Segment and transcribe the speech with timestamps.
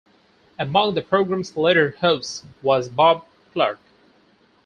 [0.57, 3.77] Among the program's later hosts was Bob Clark.